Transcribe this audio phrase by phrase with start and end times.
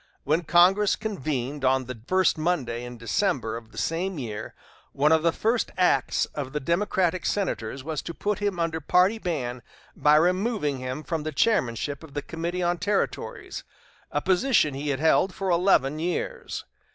[0.23, 4.55] When Congress convened on the first Monday in December of the same year,
[4.93, 9.19] one of the first acts of the Democratic senators was to put him under party
[9.19, 9.61] ban
[9.95, 13.63] by removing him from the chairmanship of the Committee on Territories,
[14.11, 16.65] a position he had held for eleven years.